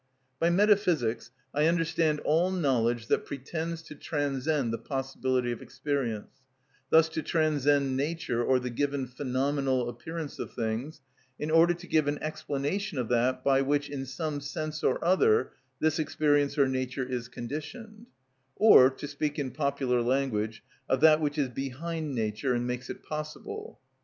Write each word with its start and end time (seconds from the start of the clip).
By 0.39 0.49
metaphysics 0.49 1.29
I 1.53 1.67
understand 1.67 2.21
all 2.21 2.49
knowledge 2.49 3.05
that 3.05 3.23
pretends 3.23 3.83
to 3.83 3.93
transcend 3.93 4.73
the 4.73 4.79
possibility 4.79 5.51
of 5.51 5.61
experience, 5.61 6.41
thus 6.89 7.07
to 7.09 7.21
transcend 7.21 7.95
nature 7.95 8.43
or 8.43 8.57
the 8.59 8.71
given 8.71 9.05
phenomenal 9.05 9.87
appearance 9.87 10.39
of 10.39 10.53
things, 10.55 11.01
in 11.37 11.51
order 11.51 11.75
to 11.75 11.85
give 11.85 12.07
an 12.07 12.17
explanation 12.17 12.97
of 12.97 13.09
that 13.09 13.43
by 13.43 13.61
which, 13.61 13.91
in 13.91 14.07
some 14.07 14.41
sense 14.41 14.83
or 14.83 15.05
other, 15.05 15.51
this 15.79 15.99
experience 15.99 16.57
or 16.57 16.67
nature 16.67 17.07
is 17.07 17.27
conditioned; 17.27 18.07
or, 18.55 18.89
to 18.89 19.07
speak 19.07 19.37
in 19.37 19.51
popular 19.51 20.01
language, 20.01 20.63
of 20.89 21.01
that 21.01 21.21
which 21.21 21.37
is 21.37 21.49
behind 21.49 22.15
nature, 22.15 22.55
and 22.55 22.65
makes 22.65 22.89
it 22.89 23.03
possible. 23.03 23.79